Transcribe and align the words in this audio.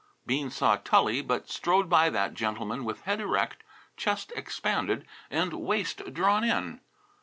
Bean 0.25 0.49
saw 0.49 0.77
Tully, 0.77 1.21
but 1.21 1.47
strode 1.47 1.87
by 1.87 2.09
that 2.09 2.33
gentleman 2.33 2.83
with 2.85 3.01
head 3.01 3.21
erect, 3.21 3.63
chest 3.95 4.33
expanded, 4.35 5.05
and 5.29 5.53
waist 5.53 6.11
drawn 6.11 6.43
in. 6.43 6.81